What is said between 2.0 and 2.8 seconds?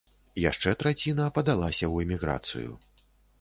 эміграцыю.